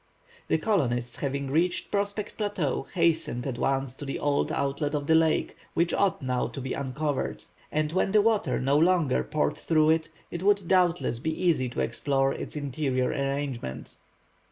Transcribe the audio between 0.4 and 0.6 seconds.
The